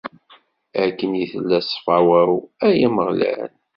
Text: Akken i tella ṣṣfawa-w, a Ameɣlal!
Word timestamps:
Akken 0.83 1.11
i 1.23 1.25
tella 1.31 1.59
ṣṣfawa-w, 1.67 2.31
a 2.67 2.69
Ameɣlal! 2.85 3.51